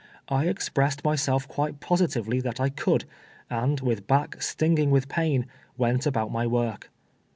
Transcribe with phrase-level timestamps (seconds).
[0.29, 3.05] I expressed myself quite positively that I could,
[3.51, 5.45] and, with back stinging with pain,
[5.77, 6.89] went about my work.